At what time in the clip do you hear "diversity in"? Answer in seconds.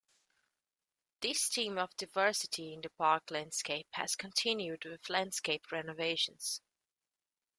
1.95-2.81